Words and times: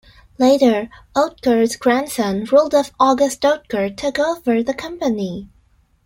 Later, 0.39 0.89
Oetker's 1.15 1.75
grandson 1.75 2.45
Rudolf 2.45 2.89
August 2.99 3.41
Oetker 3.41 3.95
took 3.95 4.17
over 4.17 4.63
the 4.63 4.73
company. 4.73 5.47